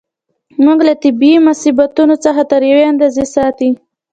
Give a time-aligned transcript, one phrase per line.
[0.63, 3.69] موږ له طبیعي مصیبتونو څخه تر یوې اندازې ساتي.